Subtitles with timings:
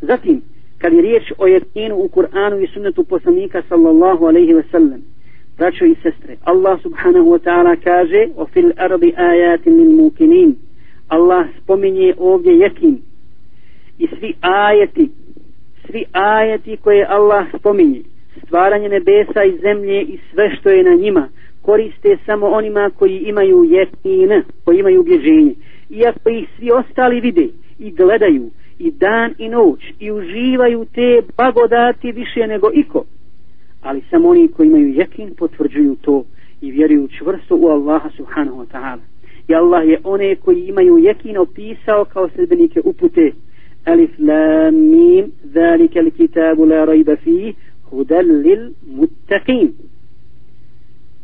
[0.00, 0.42] Zatim,
[0.78, 5.02] kad je riječ o jekinu u Kur'anu i sunnetu poslanika sallallahu alaihi ve sellem,
[5.58, 10.56] braćo i sestre, Allah subhanahu wa ta'ala kaže o fil ardi ajatin min mukinin.
[11.08, 12.98] Allah spominje ovdje jekin
[13.98, 15.10] i svi ajeti,
[15.86, 18.02] svi ajeti koje Allah spominje,
[18.46, 21.28] stvaranje nebesa i zemlje i sve što je na njima,
[21.62, 25.54] koriste samo onima koji imaju jekin, koji imaju ubježenje.
[25.90, 32.12] Iako ih svi ostali vide i gledaju i dan i noć i uživaju te blagodati
[32.12, 33.04] više nego iko,
[33.82, 36.24] ali samo oni koji imaju jekin potvrđuju to
[36.60, 39.00] i vjeruju čvrsto u Allaha subhanahu wa ta'ala.
[39.48, 43.32] I Allah je one koji imaju jekin opisao kao sredbenike upute.
[43.84, 47.54] Alif lam mim, zalika li kitabu la rajba fih,
[47.90, 49.68] hudal lil muttaqin.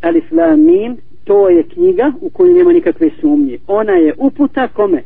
[0.00, 3.58] Alif lam mim, to je knjiga u kojoj nema nikakve sumnje.
[3.66, 5.02] Ona je uputa kome?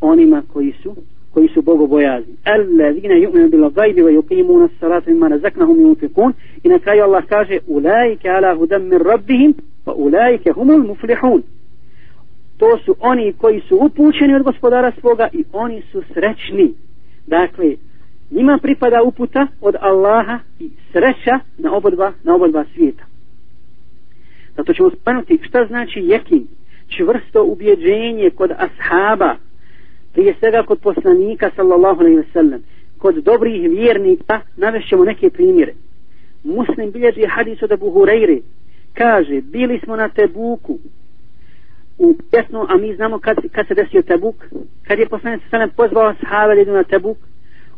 [0.00, 0.96] Onima koji su
[1.34, 2.34] koji su bogobojazni.
[2.44, 6.32] Allazina yu'minu bil ghaibi wa yuqimuna as-salata mimma razaqnahum yunfiqun.
[6.64, 9.54] I na kraju Allah kaže: "Ulaika ala hudan min rabbihim
[9.86, 11.42] wa ulaika humul muflihun."
[12.58, 16.74] To su oni koji su upućeni od gospodara svoga i oni su srećni.
[17.26, 17.76] Dakle,
[18.30, 23.04] njima pripada uputa od Allaha i sreća na obodva, na obodva svijeta.
[24.56, 26.46] Zato ćemo spomenuti šta znači jekin,
[26.88, 29.36] čvrsto ubjeđenje kod ashaba,
[30.12, 32.62] prije svega kod poslanika sallallahu alaihi ve sellem
[32.98, 35.72] kod dobrih vjernika navešćemo neke primjere.
[36.44, 38.40] Muslim bilježi hadis od Abu Hureyre
[38.94, 40.78] kaže bili smo na Tebuku.
[41.98, 44.36] U pjesnu a mi znamo kad, kad se desio Tebuk
[44.86, 47.16] kad je poslanik sallallahu pozvao sahave da idu na Tebuk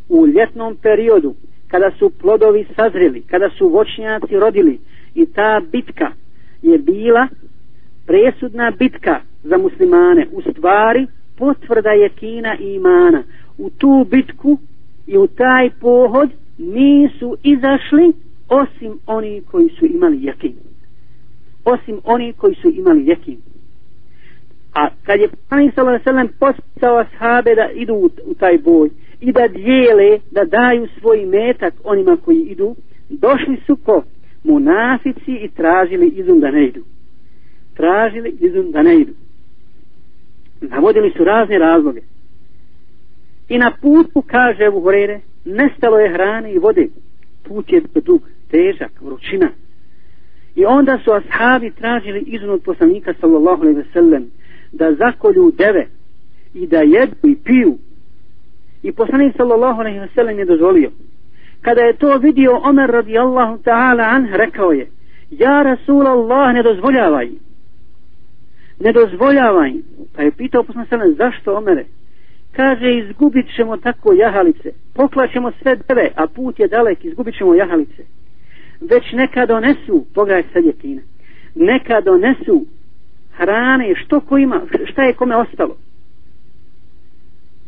[0.08, 1.34] u ljetnom periodu
[1.68, 4.78] kada su plodovi sazreli kada su voćnjaci rodili
[5.14, 6.12] i ta bitka
[6.62, 7.28] je bila
[8.06, 10.26] presudna bitka za muslimane.
[10.32, 11.06] U stvari
[11.38, 13.22] potvrda je kina i imana
[13.58, 14.58] u tu bitku
[15.06, 18.12] i u taj pohod nisu izašli
[18.48, 20.54] osim oni koji su imali jekin.
[21.64, 23.38] osim oni koji su imali jekin.
[24.74, 28.90] a kad je Pani sallallahu alejhi ve postao ashabe da idu u, u taj boj
[29.20, 32.76] i da dijele da daju svoj metak onima koji idu
[33.08, 34.02] došli su ko
[34.44, 36.80] munafici i tražili izum da ne idu
[37.76, 39.12] tražili izum da ne idu
[40.62, 42.00] navodili su razne razloge.
[43.48, 46.88] I na putu kaže Ebu Horeire nestalo je hrane i vode.
[47.42, 49.48] Put je dug, težak, vrućina.
[50.56, 54.30] I onda su ashabi tražili izun od poslanika sallallahu alaihi ve sellem
[54.72, 55.86] da zakolju deve
[56.54, 57.78] i da jedu i piju.
[58.82, 60.90] I poslanik sallallahu alaihi ve sellem je dozvolio.
[61.60, 64.86] Kada je to vidio Omer radijallahu ta'ala an rekao je
[65.30, 67.28] ja Rasul Allah ne dozvoljavaj
[68.84, 69.72] ne dozvoljavaj.
[70.14, 71.84] Pa je pitao poslanik sallallahu zašto Omere?
[72.52, 74.70] Kaže izgubit ćemo tako jahalice.
[74.94, 78.02] Poklaćemo sve deve a put je dalek izgubit ćemo jahalice.
[78.80, 81.02] Već neka donesu pogledaj sad je tina
[81.54, 82.64] neka donesu
[83.32, 85.76] hrane što ko ima šta je kome ostalo.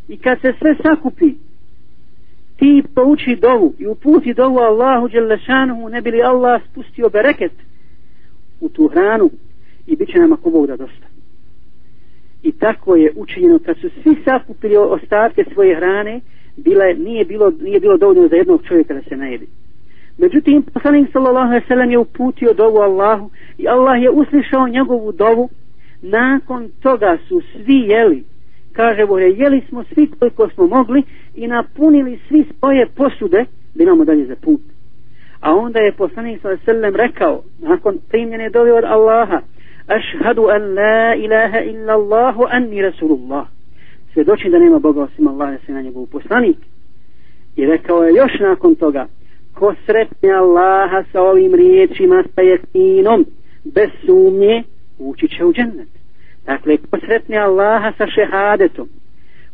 [0.09, 1.35] I kad se sve sakupi
[2.57, 7.53] ti pouči dovu i uputi dovu Allahu Đelešanuhu ne bi li Allah spustio bereket
[8.61, 9.31] u tu hranu
[9.87, 11.07] i bit će nam ako Bog da dosta
[12.43, 16.21] i tako je učinjeno kad su svi sakupili ostatke svoje hrane
[16.57, 19.47] bila, nije, bilo, nije bilo dovoljno za jednog čovjeka da se najedi
[20.19, 25.49] međutim poslanik sallallahu alaihi sallam je uputio dovu Allahu i Allah je uslišao njegovu dovu.
[26.03, 28.25] Nakon toga su svi jeli.
[28.73, 31.03] Kaže Bore, jeli smo svi koliko smo mogli
[31.35, 34.61] i napunili svi svoje posude da imamo dalje za put.
[35.41, 39.41] A onda je poslanik sallallahu alaihi sallam rekao nakon primljene dove od Allaha
[39.87, 43.47] ašhadu an la ilaha illa Allahu anni rasulullah.
[44.13, 46.57] Svjedoči da nema Boga osim Allah da se na njegov poslanik.
[47.57, 49.07] I rekao je još nakon toga
[49.55, 53.27] ko sretne Allaha sa ovim riječima sa jekinom
[53.65, 54.63] bez sumnje
[54.99, 55.89] ući će u džennet.
[56.47, 58.89] Dakle ko sretne Allaha sa šehadetom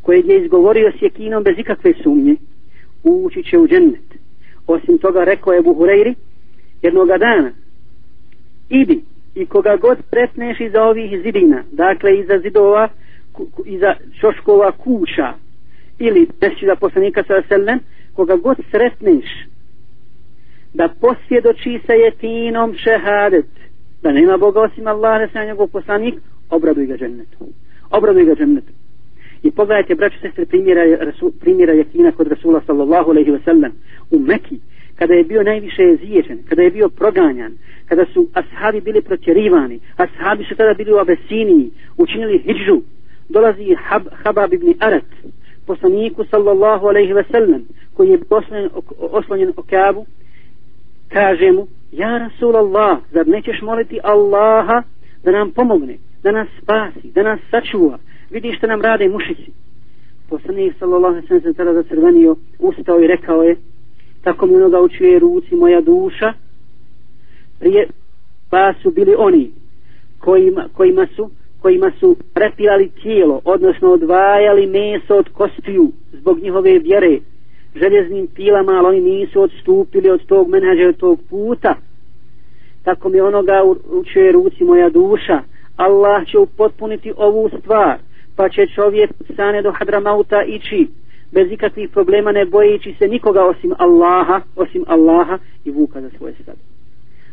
[0.02, 2.36] kojeg je izgovorio s jekinom bez ikakve sumnje
[3.04, 4.14] ući će u džennet.
[4.66, 6.14] Osim toga rekao je Buhureyri
[6.82, 7.50] jednoga dana
[8.68, 9.00] idi
[9.34, 12.88] i koga god sretneš iza ovih zidina, dakle iza zidova,
[13.64, 15.32] iza čoškova kuća,
[15.98, 17.78] ili deši da poslanika sa selem,
[18.14, 19.24] koga god sretneš,
[20.74, 23.46] da posvjedoči sa jetinom šehadet,
[24.02, 26.14] da nema Boga osim Allah, da sa njegov poslanik,
[26.50, 27.38] obraduj ga džennetu.
[27.90, 28.72] Obraduj ga džennetu.
[29.42, 30.82] I pogledajte, braću sestre, primjera,
[31.40, 33.72] primjera jetina kod Rasula sallallahu alaihi wa sallam
[34.10, 34.60] u Mekiji,
[35.00, 37.52] kada je bio najviše jeziježen, kada je bio proganjan,
[37.88, 42.82] kada su ashabi bili protjerivani, ashabi su tada bili u Abesiniji, učinili hijđu,
[43.28, 45.10] dolazi Hab, Habab ibn Arat,
[45.66, 47.62] poslaniku sallallahu alaihi ve sellem
[47.94, 50.06] koji je oslonjen, oslonjen o Kabu
[51.08, 54.82] kaže mu ja Rasulallah zar nećeš moliti Allaha
[55.24, 57.98] da nam pomogne da nas spasi, da nas sačuva?
[58.30, 59.50] Vidi što nam rade mušici.
[60.28, 63.56] Poslanik sallallahu alaihi ve sellem se tada zacrvenio ustao i rekao je
[64.22, 66.32] tako mi onoga učuje ruci moja duša
[67.58, 67.86] prije
[68.50, 69.50] pa su bili oni
[70.18, 71.30] kojima, kojima su
[71.62, 77.18] kojima su prepilali tijelo, odnosno odvajali meso od kostiju zbog njihove vjere,
[77.74, 81.74] željeznim pilama, ali oni nisu odstupili od tog menadža, od tog puta.
[82.82, 85.40] Tako mi onoga učuje ruci moja duša.
[85.76, 87.98] Allah će upotpuniti ovu stvar,
[88.36, 90.86] pa će čovjek sane do Hadramauta ići,
[91.32, 96.34] bez ikakvih problema ne bojeći se nikoga osim Allaha, osim Allaha i vuka za svoje
[96.34, 96.58] stade.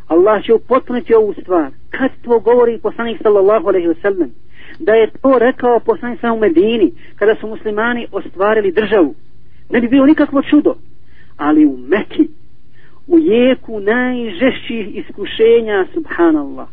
[0.07, 1.71] Allah će upotpuniti ovu stvar.
[1.89, 4.29] Kad to govori poslanik sallallahu alaihi wasallam?
[4.79, 9.15] Da je to rekao poslanik sa u Medini, kada su muslimani ostvarili državu.
[9.69, 10.75] Ne bi bilo nikakvo čudo.
[11.38, 12.27] Ali u Meki,
[13.07, 16.67] u jeku najžešćih iskušenja, subhanallah,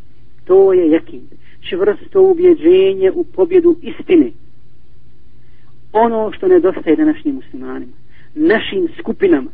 [0.44, 1.23] to je jakin.
[1.69, 4.31] Čvrsto ubjeđenje u pobjedu istine.
[5.94, 7.93] Ono što nedostaje današnjim muslimanima,
[8.35, 9.50] našim skupinama,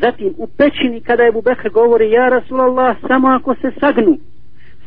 [0.00, 4.18] Zatim u pećini kada je Bubekr govori Ja Rasulallah samo ako se sagnu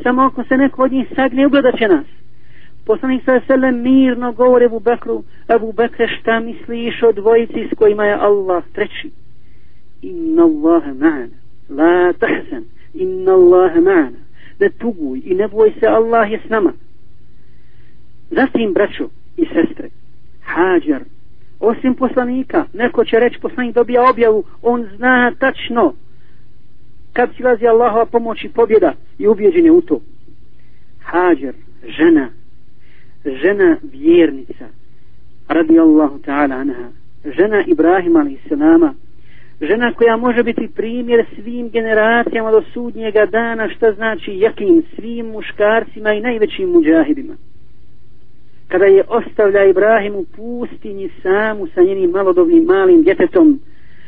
[0.03, 2.05] Samo ako se neko od njih sagne ugledat će nas.
[2.85, 5.23] Poslanik sa selem mirno govori Ebu Bekru
[5.55, 9.11] Ebu Bekre šta misliš o dvojici s kojima je Allah treći?
[10.01, 11.35] Inna Allahe ma'ana
[11.69, 12.63] La tahzan
[12.93, 14.19] Inna Allahe ma'ana
[14.59, 16.73] Ne tuguj i ne boj se Allah je s nama.
[18.31, 19.89] Zatim braćo i sestre
[20.53, 21.03] Hađer.
[21.59, 25.93] osim poslanika neko će reći poslanik dobija objavu on zna tačno
[27.13, 29.99] kad silazi Allahova pomoć i pobjeda i ubjeđen je u to
[30.99, 31.53] Hađer,
[31.87, 32.29] žena
[33.25, 34.65] žena vjernica
[35.47, 36.89] radi Allahu ta'ala anha
[37.25, 38.39] žena Ibrahima alaih
[39.61, 46.13] žena koja može biti primjer svim generacijama do sudnjega dana šta znači jakim svim muškarcima
[46.13, 47.35] i najvećim muđahidima
[48.69, 53.59] kada je ostavlja Ibrahim u pustinji samu sa njenim malodobnim malim djetetom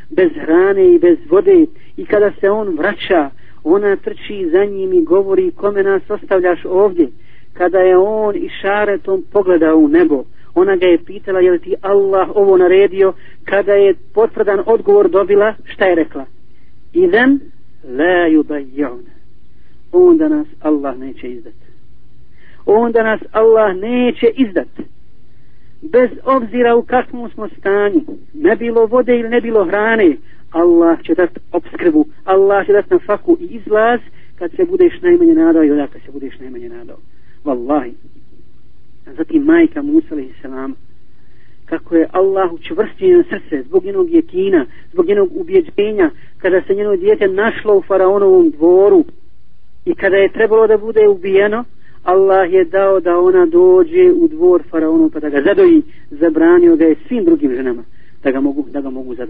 [0.09, 1.65] bez hrane i bez vode
[1.97, 3.29] i kada se on vraća
[3.63, 7.07] ona trči za njim i govori kome nas ostavljaš ovdje?
[7.53, 10.23] Kada je on i šaretom pogledao u nebo
[10.55, 13.13] ona ga je pitala je li ti Allah ovo naredio?
[13.45, 16.25] Kada je potvrdan odgovor dobila šta je rekla?
[16.93, 17.39] Idem
[17.83, 19.11] la yubajjuna
[19.91, 21.60] onda nas Allah neće izdati
[22.65, 24.67] onda nas Allah neće izdat.
[25.81, 28.01] Bez obzira u kakvom smo stanju
[28.33, 30.17] ne bilo vode ili ne bilo hrane
[30.51, 33.99] Allah će dat obskrbu Allah će dat na faku i izlaz
[34.35, 36.97] kad se budeš najmanje nadao i odakle se budeš najmanje nadao.
[37.45, 37.91] Wallahi.
[39.07, 40.75] A zatim majka Musa selam
[41.65, 46.95] kako je Allah učvrstio njeno srce zbog njenog jekina zbog njenog ubjeđenja kada se njeno
[46.95, 49.05] dijete našlo u faraonovom dvoru
[49.85, 51.63] i kada je trebalo da bude ubijeno
[52.03, 55.81] Allah je dao da ona dođe u dvor faraonu pa da ga zadoji,
[56.11, 57.83] zabranio ga je svim drugim ženama
[58.23, 59.29] da ga mogu, da ga mogu zadoji.